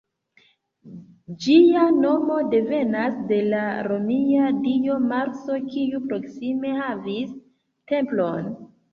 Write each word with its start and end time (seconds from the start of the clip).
Ĝia 1.41 1.81
nomo 1.97 2.37
devenas 2.53 3.19
de 3.31 3.37
la 3.51 3.65
romia 3.87 4.47
dio 4.63 4.95
Marso, 5.11 5.57
kiu 5.75 6.01
proksime 6.13 6.73
havis 6.79 7.37
templon. 7.93 8.49